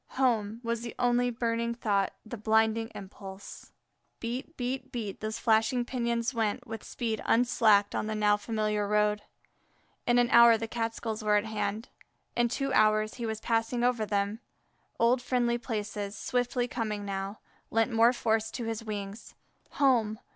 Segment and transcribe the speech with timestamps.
[0.17, 0.59] home!
[0.63, 3.71] was the only burning thought, the blinding impulse.
[4.19, 9.21] Beat, beat, beat, those flashing pinions went with speed unslacked on the now familiar road.
[10.07, 11.89] In an hour the Catskills were at hand.
[12.35, 14.39] In two hours he was passing over them.
[14.97, 17.37] Old friendly places, swiftly coming now,
[17.69, 19.35] lent more force to his wings.
[19.73, 20.17] Home!